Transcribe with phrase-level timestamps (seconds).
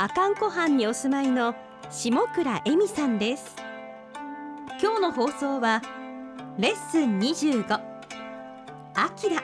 [0.00, 1.54] 阿寒湖畔にお住まいの
[1.90, 3.54] 下倉恵美さんです。
[4.80, 5.82] 今日の放送は
[6.56, 7.70] レッスン25
[8.94, 9.42] アキラ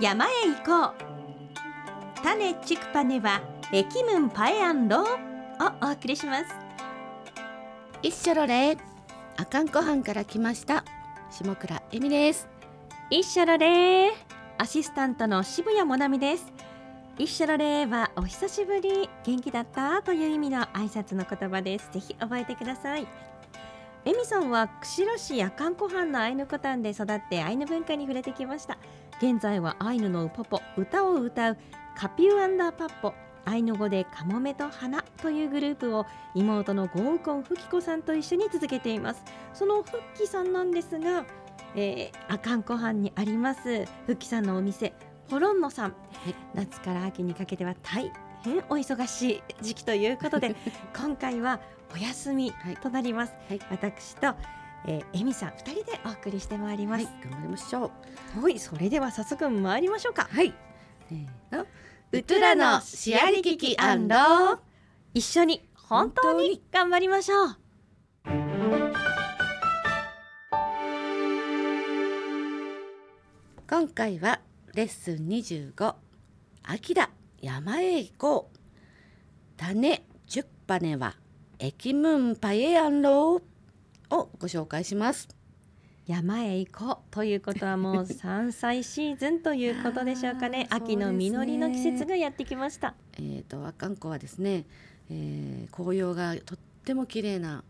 [0.00, 0.28] 山へ
[0.64, 2.22] 行こう。
[2.22, 3.40] 種チクパネは
[3.72, 5.06] エキムンパエアンロを
[5.82, 6.44] お送りします。
[8.00, 8.78] 一緒ろれ。
[9.38, 10.84] 阿寒湖畔から来ました
[11.32, 12.48] 下倉恵美です。
[13.10, 14.12] 一緒のれ。
[14.58, 16.55] アシスタントの渋谷もなみです
[17.18, 19.08] 一緒のれはお久しぶり。
[19.24, 20.02] 元気だった？
[20.02, 21.88] という意味の挨拶の言葉です。
[21.90, 23.08] ぜひ覚えてください。
[24.04, 28.76] エミさんは釧路市夜間湖畔のアイヌコタンで育ってアイヌ文化に触れてきました。
[29.22, 31.56] 現在はアイヌのウポポ歌を歌う。
[31.96, 33.14] カピューアンダーパッポ
[33.46, 36.04] アイヌ語でカモメと花というグループを
[36.34, 39.24] 妹のゴーコンフキコさんと一緒に続けています。
[39.54, 41.24] そのフッキさんなんですが、
[41.74, 43.86] えー、阿寒湖畔にあります。
[44.06, 44.92] フッキさんのお店。
[45.28, 45.94] ポロンノさん、
[46.54, 50.54] 夏から秋にかけては大変お忙しい時期ということで
[50.96, 51.60] 今回は
[51.92, 53.60] お休みとなります、はい。
[53.70, 54.34] 私と、
[54.86, 57.90] えー、エミさん二人でお送りしてまいります、はい頑張りましょ
[58.36, 58.40] う。
[58.42, 60.28] はい、それでは早速参りましょうか。
[60.30, 60.54] はい。
[61.08, 61.66] せーの
[62.12, 63.76] ウトゥラのシアリキキ
[65.14, 66.62] 一緒に本当に。
[66.70, 67.56] 頑張りましょう。
[73.68, 74.40] 今回は
[74.76, 75.94] レッスン25
[76.64, 77.08] 秋だ
[77.40, 78.58] 山へ行こう。
[79.56, 81.16] 種チュッパネは
[81.58, 84.14] エキムンパエアンロー。
[84.14, 85.28] をご紹介します。
[86.06, 86.96] 山へ行こう。
[87.10, 90.66] ということはもう 山菜シーズンということでしょうかね。
[90.68, 92.94] 秋の実りの季節がやってきました。
[93.14, 94.66] えー、と阿寒湖はですね、
[95.08, 97.64] えー紅葉がとっても綺麗な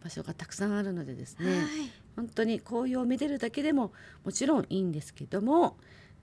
[0.00, 1.64] 場所がたくさんあるのでですね、
[2.14, 3.92] 本当に紅葉をめでるだけでも
[4.24, 5.76] もちろんいいんですけども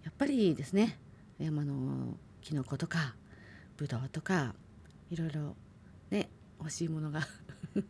[0.03, 0.97] やっぱりですね
[1.39, 3.15] 山のキノコとか
[3.77, 4.53] ブドウとか
[5.09, 5.55] いろいろ
[6.09, 6.29] ね
[6.59, 7.21] 欲しいものが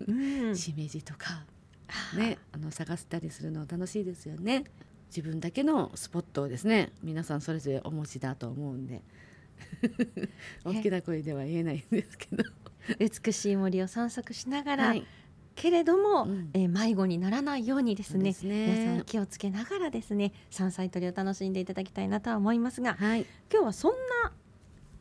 [0.07, 0.55] うん。
[0.55, 1.43] しめじとか、
[2.15, 4.65] ね、あの探したりするの楽しいですよね。
[5.09, 9.01] 自分だけのスポットをですね皆さんそれぞれお持ちだと思うんで。
[10.63, 12.43] 大きな声では言えないんですけど、
[12.97, 15.05] 美しい森を散策しながら、はい
[15.59, 23.91] けれども、うんえー迷子にならないようにですねね皆さん気をつけながらですね山菜採りを楽しんでいただきたいなとは思いますがはい今日はそん
[24.23, 24.31] な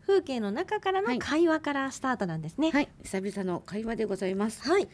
[0.05, 2.73] 風景の中からのはい会話からスタートなんですね。
[2.73, 4.69] はい、久々の会話でございます。
[4.69, 4.89] はい、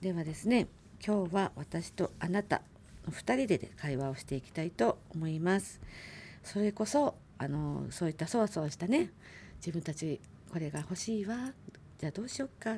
[0.00, 0.68] ではですね、
[1.04, 2.60] 今日は私とあなた
[3.06, 5.80] の二人で会話をしていきたいと思います。
[6.44, 9.10] それこそあのそういったそわそわしたね、
[9.56, 10.20] 自分たち
[10.52, 11.54] これが欲しいわ、
[11.98, 12.76] じゃあどうしようか、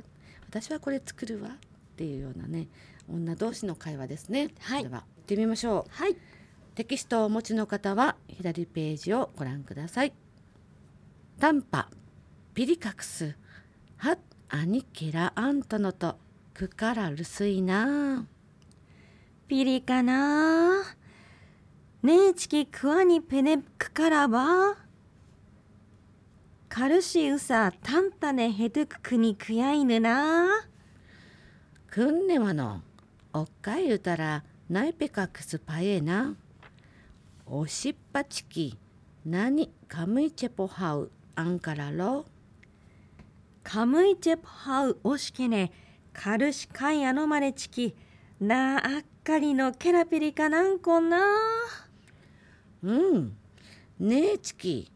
[0.49, 1.57] 私はこれ作るわ
[2.01, 2.67] っていうようなね、
[3.13, 4.49] 女同士の会話ですね。
[4.61, 4.85] はい。
[4.85, 5.01] では。
[5.01, 5.91] 行ってみましょう。
[5.91, 6.17] はい、
[6.75, 10.15] テキストをお持ちの方は左ページをご覧ください。
[11.39, 11.91] タンパ、
[12.55, 13.37] ピリカクス、
[13.99, 14.19] ハッ
[14.49, 16.17] アニケラアントノと。
[16.55, 18.27] クカラルスイナ
[19.47, 20.83] ピリかな。
[22.03, 24.75] ねえチキクワニペネクカラバ
[26.69, 30.49] カルシウサタンタネヘトゥククニクヤイヌな
[31.91, 32.83] くんねはの。
[33.33, 36.37] おっかいうたらないぺかくすぱえな。
[37.47, 38.79] おしっぱちき、
[39.27, 42.27] なにかむいちェぽはうあんからろ。
[43.65, 45.73] かむいちェぽはうおしけね、
[46.13, 47.97] かるしかいあのまれちき、
[48.41, 51.19] なあっかりのけらぴりかなんこな。
[52.85, 53.37] うん、
[53.99, 54.93] ねえちき、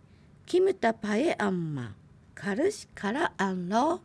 [0.46, 1.96] きむたぱえあんま、
[2.36, 4.00] かるしからあんろ。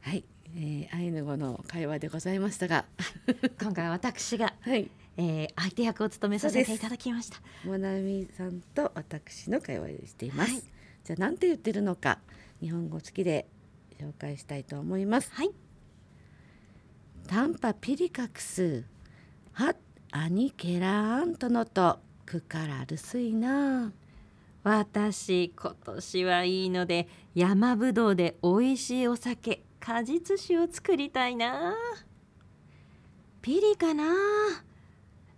[0.00, 0.24] はい、
[0.54, 2.84] えー、アイヌ語の会話でございましたが。
[3.60, 4.90] 今回は私が、 はい。
[5.16, 7.40] えー、相手役を務めさせていただきました。
[7.64, 10.62] モナミさんと私の会話をしています、はい。
[11.04, 12.18] じゃあなんて言ってるのか
[12.60, 13.46] 日本語付きで
[13.98, 15.30] 紹介したいと思います。
[15.32, 15.50] はい。
[17.26, 18.84] タンパピリカクス
[19.52, 19.74] ハ
[20.10, 23.92] アニケラアントノとクカラルスイナ
[24.62, 31.74] 私今年はいいので山ぶどうで美味しいお酒果実酒を作りたいな。
[33.40, 34.04] ピリかな。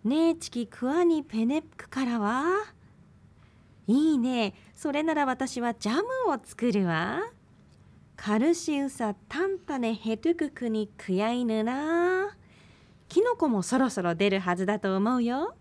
[0.05, 2.44] ねえチキクワニペネプクからは。
[3.87, 4.52] いいね。
[4.75, 7.23] それなら私はジャムを作るわ。
[8.17, 12.37] カルシウサタンタネヘトゥククにクヤイヌな。
[13.08, 15.55] キノコもそろそろ出るはずだと思うよ。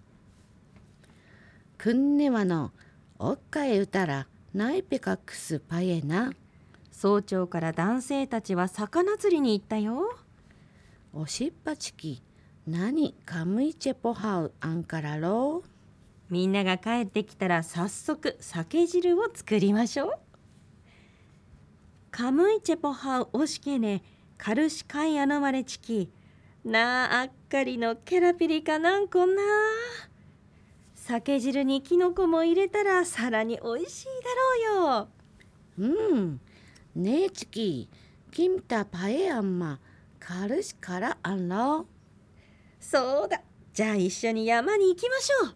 [1.77, 2.73] くんねわの
[3.17, 6.33] おっかえうたらナイペカクスパエな。
[7.03, 10.15] 早朝から男性たちは魚釣りに行ったよ。
[11.13, 12.23] おしっぱちき
[12.65, 15.63] 何カムイチェポハウアンからろ
[16.29, 20.13] みんなが帰ってきたら早速酒汁を作りましょう。
[22.09, 24.01] カムイチェポハウオシケネ
[24.37, 26.09] カルシカイアノマレチキ
[26.63, 29.41] なああっかりのケラピリかなんこんな。
[30.95, 35.07] 酒汁にキノコも入れたらさらに美味しいだろ
[35.79, 35.89] うよ。
[36.13, 36.39] うん
[36.95, 37.89] ねえちき
[38.31, 38.49] キ。
[38.49, 39.79] ムタパエアンマ
[40.19, 41.87] カルシからあんろ
[42.79, 43.41] そうだ。
[43.73, 45.55] じゃあ一緒に山に行きましょう。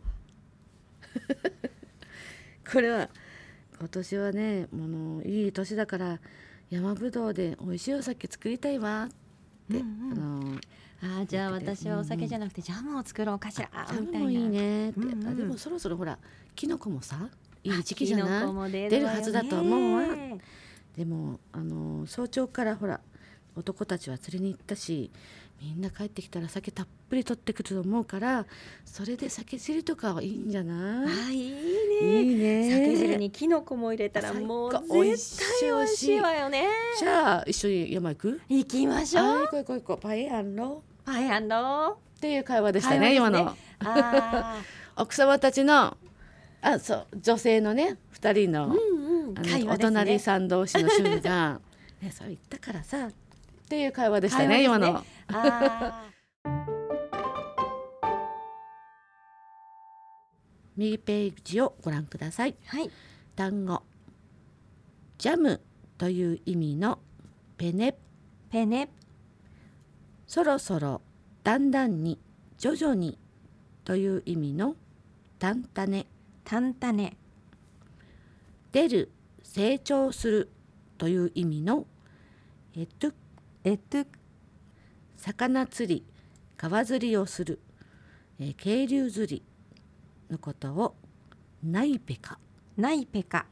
[2.71, 3.09] これは
[3.79, 6.19] 今年はねものいい年だから
[6.71, 9.05] 山ぶどうで美味しいお酒作りたいわ。
[9.05, 9.09] っ
[9.71, 10.59] て、うんうん。
[11.03, 13.69] あのあじゃあ私はお酒じゃなくてジャムを作ろうかしら。
[13.91, 14.21] みたいな。
[14.21, 14.89] ムもいいね。
[14.89, 15.27] って、うんうん。
[15.27, 16.17] あでもそろそろほら
[16.55, 17.29] キノコもさ
[17.63, 20.01] いい時期じゃキない出出るはずだと思うわ。
[20.01, 20.39] ね
[20.97, 22.99] でもあの早朝からほら
[23.55, 25.11] 男たちは釣りに行ったし
[25.61, 28.45] みんな帰ってきたら酒たっぷり取ってくると思うから
[28.85, 31.07] それで酒汁とかはいいんじゃない？
[31.07, 32.21] あいいね。
[32.21, 32.71] いいね。
[32.71, 34.81] 酒汁にキノコも入れたら最もう絶
[35.61, 36.67] 対美味しいわよね。
[36.99, 38.41] じゃあ一緒に山行く？
[38.49, 39.25] 行きましょう。
[39.45, 39.97] 行こう行こう行こう。
[39.99, 43.55] パエアンロパイアンドっていう会話でしたね会話今の。
[44.95, 45.97] 奥様たちの
[46.61, 51.59] あそう女性のね二人の,、ーうんお隣さん同士の主婦が
[52.01, 53.11] 「ねそれ言ったからさ」っ
[53.69, 54.67] ていう会話でしたねね。
[54.67, 55.03] の。
[55.27, 56.09] あ
[60.77, 62.51] 右ページをご覧ください。
[62.53, 62.91] ーはい。
[63.35, 63.81] 単語。
[65.17, 65.59] ジャム
[65.97, 66.99] という意味の
[67.57, 67.97] ペネ。
[68.51, 68.89] ペネ。
[70.27, 71.01] そろそろ
[71.43, 72.19] だんだんに
[72.57, 73.17] 徐々に
[73.85, 74.75] という意味の
[75.39, 76.05] タンタネ
[76.49, 77.17] タンタネ。
[78.71, 79.11] 出る
[79.43, 80.49] 成長する
[80.97, 81.85] という意味の
[82.73, 83.13] エトゥ
[83.65, 84.07] エトゥ
[85.17, 86.05] 魚釣り
[86.55, 87.59] 川釣りをする、
[88.39, 89.43] えー渓流釣り
[90.31, 90.95] のことを
[91.61, 92.39] ナイペカ
[92.77, 93.45] ナイペカ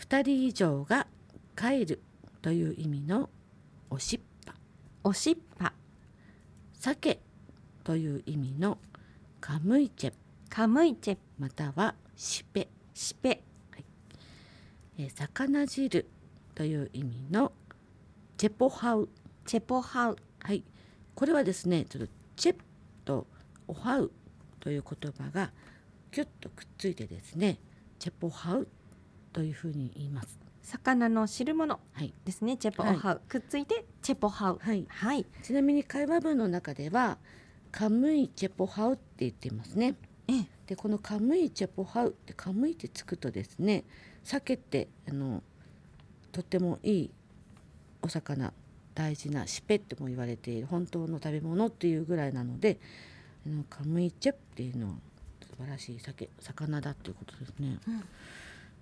[0.00, 1.06] 2人以上が
[1.56, 2.02] 帰る
[2.42, 3.30] という意味の
[3.88, 4.52] おしっぱ。
[5.04, 5.72] おしっぱ。
[6.72, 7.20] 鮭
[7.84, 8.78] という意味の
[9.40, 10.12] カムイチェ
[10.48, 13.42] カムイチェまたはシペ、シペ。
[14.98, 16.06] えー魚汁
[16.54, 17.52] という意味の
[18.38, 19.08] チェポハウ。
[19.44, 20.64] チェポハウはい。
[21.14, 22.64] これはですねちょっとチェプ
[23.04, 23.26] と
[23.68, 24.10] オハウ
[24.60, 25.50] という言葉が
[26.10, 27.58] キュッとくっついてですね
[27.98, 28.68] チェポハウ
[29.32, 30.38] というふうに言います。
[30.62, 31.78] 魚の汁物。
[31.92, 32.12] はい。
[32.24, 32.56] ですね。
[32.56, 34.58] チェポハウ、くっついてチェポハウ。
[34.60, 34.84] はい。
[34.88, 35.26] はい。
[35.42, 37.18] ちなみに会話文の中では
[37.70, 39.88] カムイチェポハウって言っていますね。
[39.88, 40.05] ええ
[40.66, 43.84] でこのカムイチェポハウってカムイってつくとですね
[44.24, 45.42] 鮭ってあの
[46.32, 47.10] とってもいい
[48.02, 48.52] お魚
[48.94, 52.78] 大事なシペっても言われている本当の食べ物っていうぐらいなので
[53.46, 54.94] あのカムイチェっていうのは
[55.40, 57.78] 素晴らしい鮭魚だっていうことですね。
[57.86, 58.04] うん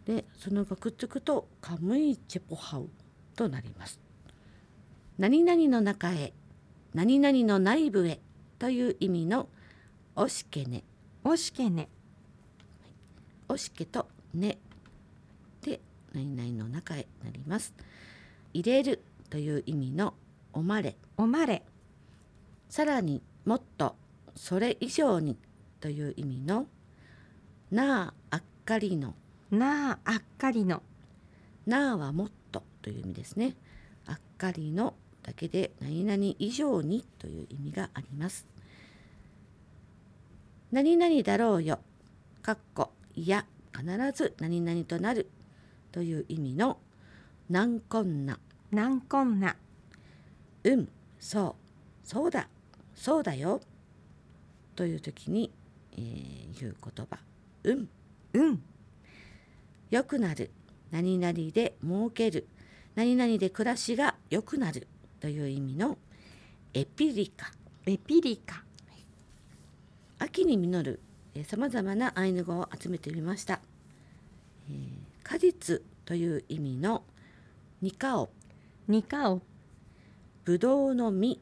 [0.05, 2.91] でそのがくっつくとカムイチェポハウ
[3.35, 3.99] となります。
[5.19, 6.33] 何々の中へ
[6.93, 8.21] 何々の内部へ
[8.59, 9.49] という意味の
[10.17, 10.85] おしけね
[11.27, 11.89] おしけね。
[13.49, 14.59] おしけとね。
[15.63, 15.81] で
[16.13, 17.73] 何々の中へなります。
[18.53, 20.13] 入れるという意味の
[20.53, 20.97] おまれ。
[21.17, 21.65] おまれ。
[22.69, 23.97] さらにもっと
[24.37, 25.39] それ以上に
[25.81, 26.67] という意味の
[27.71, 29.15] なああっかりの。
[29.51, 30.83] なああっかりの。
[31.67, 33.57] なあはもっとという意味ですね。
[34.05, 38.47] あっかりのだけで何々以上にという意味があります
[40.75, 41.79] 何々だろうよ
[42.43, 45.31] かっこいや必ず何々となる
[45.93, 46.79] という意味の
[47.49, 48.41] なんこんな。
[48.73, 49.55] なんこんな。
[50.65, 50.89] うん
[51.21, 51.55] そ
[52.05, 52.49] うそうだ。
[52.97, 53.61] そうだよ。
[54.75, 55.53] という時に、
[55.93, 57.19] えー言う言葉。
[57.63, 57.89] うん。
[58.33, 58.63] うん。
[59.91, 60.51] 良くなる。
[60.91, 62.49] 何々で儲ける。
[62.97, 64.89] 何々で暮らしが良くなる
[65.21, 65.99] という意味の
[66.73, 67.53] エピリカ。
[67.87, 68.65] エピリカ
[70.19, 71.01] 秋に実る
[71.45, 73.61] さまざまなアイヌ語を集めてみました、
[74.69, 77.03] えー果実という意味の
[77.81, 78.29] ニカオ。
[78.87, 79.41] ニカオ。
[80.45, 81.41] ぶどうの実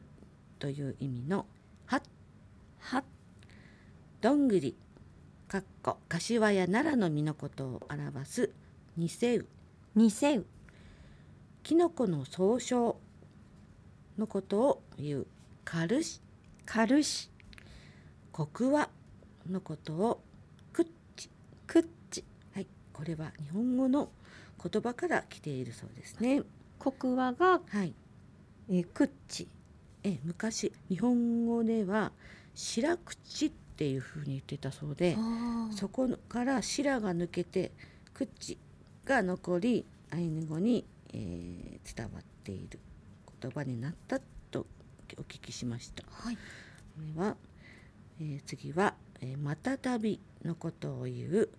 [0.57, 1.45] という意味の
[1.85, 2.01] ハッ。
[2.79, 3.03] は
[4.21, 4.77] どんぐり
[5.49, 8.51] かっこ柏や奈良の実のことを表す
[8.95, 9.45] ニセウ。
[9.95, 10.45] にせう
[11.61, 12.97] キノコの総称
[14.17, 15.27] のことを言う。
[15.65, 16.21] カルシ。
[16.65, 17.29] カルシ
[18.33, 18.89] コクワ
[19.49, 20.21] のことを
[20.73, 21.29] クッチ
[21.65, 24.09] クッチはいこれは日本語の
[24.61, 26.41] 言葉から来ているそうですね。
[26.79, 27.93] コクワが、はい。
[28.69, 29.47] えー、クッチ
[30.03, 32.11] え昔日本語では
[32.55, 35.17] 白口っていうふうに言ってたそうで
[35.71, 37.71] そこから白が抜けて
[38.13, 38.57] 口
[39.05, 42.79] が残りアイヌ語に、えー、伝わっている
[43.41, 44.19] 言葉になった
[44.51, 44.65] と
[45.17, 46.03] お聞きしました。
[46.09, 46.41] はい、こ
[47.15, 47.35] れは、
[48.19, 51.49] えー、次は、えー、またたびのことを言う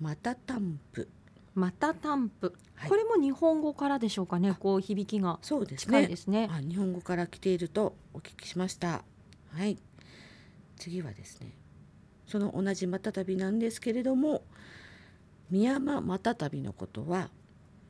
[0.00, 1.08] またたんぷ。
[1.54, 2.88] またたんぷ、はい。
[2.88, 5.98] これも日本語からでしょうかねこう響きがそうですね。
[5.98, 6.48] 近いですね。
[6.50, 9.04] あ日本語から来ているとお聞きしました。
[9.50, 9.78] はい。
[10.76, 11.52] 次はですね
[12.26, 14.42] その同じまたたびなんですけれども
[15.50, 17.28] 宮山またたびのことは、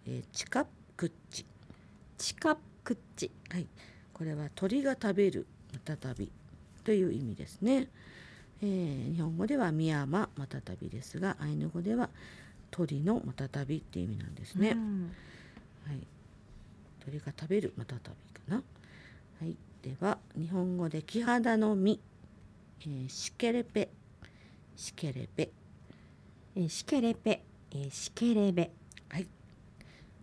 [0.04, 0.66] えー、チカ
[0.97, 1.47] クッチ
[2.19, 3.66] チカクッチはい。
[4.12, 6.31] これは鳥が食べるまたたび
[6.85, 7.88] という意味ですね、
[8.62, 12.09] えー日本語では宮山またたびですがアイヌ語では
[12.71, 15.12] 鳥のまたたびっていう意味なんですね、うん。
[15.87, 16.07] はい、
[17.04, 18.62] 鳥が食べるまたたびかな。
[19.40, 22.00] はい、では日本語で木肌の実、
[22.83, 23.90] えーシケレペ、
[24.76, 25.50] シケレペ、
[26.57, 27.42] えーシケレペ、
[27.73, 28.71] えーシケレベ。
[29.09, 29.26] はい、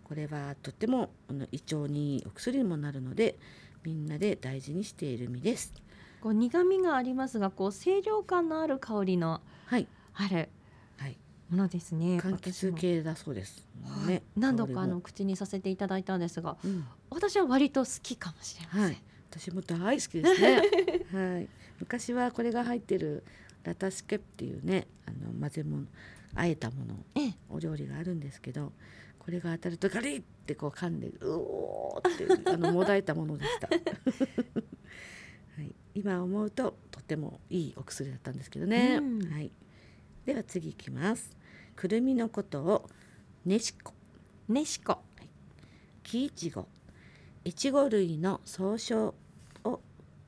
[0.02, 1.10] これはとっても
[1.52, 3.36] 胃腸にお薬にもなるので、
[3.84, 5.72] みんなで大事にしている実です。
[6.20, 10.48] こう苦味がありますがこう清涼感のある香りのはい、ある
[10.98, 11.16] はい、
[11.48, 13.66] ものですね柑橘系だそうです。
[13.84, 20.62] 私もね、何度かあの口にさせていただいたんですがうん、私は割と好きかもしれません、はい、私も大好きですね。
[21.34, 21.48] はい、
[21.78, 23.24] 昔はこれが入ってる
[23.64, 25.86] ラタスケっていうね、あの混ぜ物、
[26.34, 26.94] あえたもの。
[27.14, 27.34] ええ。
[27.48, 28.72] お料理があるんですけど
[29.18, 33.68] これが当たるとガリッってこう噛んでうおーってあのもだえたものでした、
[35.60, 39.30] はい、今思うととてもいいお薬だったんですけどね、うん。
[39.30, 39.52] はい、
[40.24, 41.36] では次いきます。
[41.76, 42.88] くるみのことを
[43.44, 43.92] ねしこ。
[44.48, 45.00] ねしこ。
[46.02, 46.30] 木い。
[46.30, 46.66] ちご。
[47.44, 49.14] いちご類の総称
[49.64, 49.80] を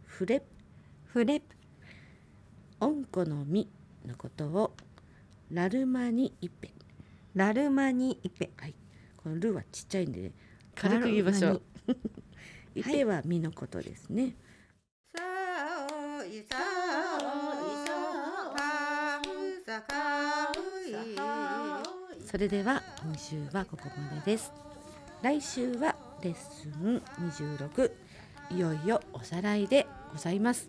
[0.04, 0.42] フレ
[1.06, 1.56] フレプ。
[2.80, 3.68] オンコの実
[4.04, 4.74] のことを
[5.50, 6.72] ラルマニイペ
[7.34, 8.74] ラルマニイペはい、
[9.16, 10.32] このルはちっちゃいんで、ね、
[10.74, 11.62] 軽く言いましょう。
[12.76, 14.34] イペは実のことですね。
[22.30, 23.84] それでは今週はここ
[24.14, 24.52] までです。
[25.22, 27.90] 来週はレッスン26
[28.50, 30.68] いよいよおさらいでございます。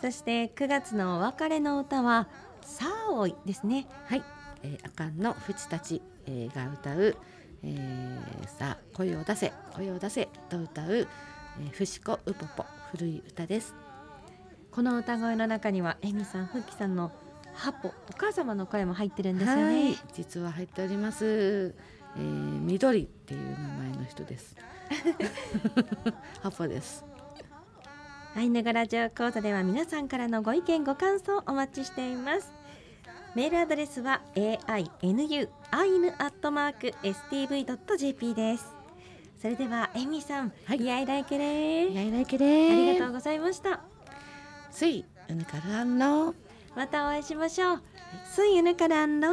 [0.00, 2.28] そして9月のお別れの歌は
[2.62, 4.22] サーオイですねはい、
[4.62, 7.16] えー、アカンのフチたち、えーが歌う、
[7.62, 11.06] えーさあ声を出せ声を出せと歌う、
[11.60, 13.74] えー、フシコウポポ古い歌です。
[14.70, 17.10] この歌声の中にはエミさんフッキさんの
[17.54, 21.74] ハポお母様の声も入ってるんですよはねい、実は入っております。
[22.16, 24.56] えー、緑っていう名前の人です。
[26.42, 27.04] ハポです。
[28.36, 32.52] アイヌ語ラジオ講座では皆さんからのご意見ご感想お待ちしています。
[33.34, 38.66] メールアドレスは ainu アイヌアットマーク stv.jp です。
[39.40, 40.84] それではエミさん、はい。
[40.84, 41.92] やいらいけれ。
[41.92, 43.80] やいらいけあでりがとうございました
[44.70, 46.34] すいうぬからんの。
[46.74, 47.82] またお会いしましょう。
[48.32, 49.28] すいうぬからんの。